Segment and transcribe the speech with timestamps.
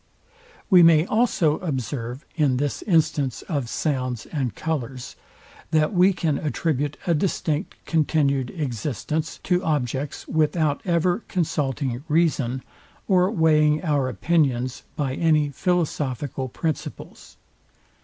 [0.71, 5.15] We may also observe in this instance of sounds and colours,
[5.69, 12.63] that we can attribute a distinct continued existence to objects without ever consulting REASON,
[13.07, 17.37] or weighing our opinions by any philosophical principles.